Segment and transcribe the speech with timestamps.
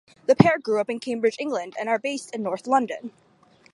[0.25, 3.11] The pair grew up in Cambridge, England and are based in North London.